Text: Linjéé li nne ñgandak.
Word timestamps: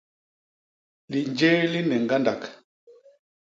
Linjéé 1.11 1.61
li 1.71 1.79
nne 1.83 1.95
ñgandak. 2.03 2.41